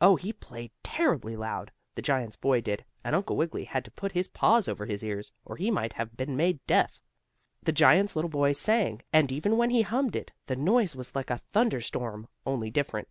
Oh, 0.00 0.14
he 0.14 0.32
played 0.32 0.70
terribly 0.84 1.34
loud, 1.34 1.72
the 1.96 2.00
giant's 2.00 2.36
boy 2.36 2.60
did, 2.60 2.84
and 3.02 3.16
Uncle 3.16 3.34
Wiggily 3.34 3.64
had 3.64 3.84
to 3.84 3.90
put 3.90 4.12
his 4.12 4.28
paws 4.28 4.68
over 4.68 4.86
his 4.86 5.02
ears, 5.02 5.32
or 5.44 5.56
he 5.56 5.68
might 5.68 5.94
have 5.94 6.16
been 6.16 6.36
made 6.36 6.64
deaf. 6.68 7.00
Then 7.60 7.64
the 7.64 7.72
giant's 7.72 8.14
little 8.14 8.28
boy 8.30 8.52
sang, 8.52 9.02
and 9.12 9.32
even 9.32 9.56
when 9.56 9.70
he 9.70 9.82
hummed 9.82 10.14
it 10.14 10.30
the 10.46 10.54
noise 10.54 10.94
was 10.94 11.16
like 11.16 11.28
a 11.30 11.38
thunder 11.38 11.80
storm, 11.80 12.28
only 12.46 12.70
different. 12.70 13.08